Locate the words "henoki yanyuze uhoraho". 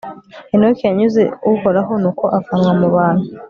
0.51-1.93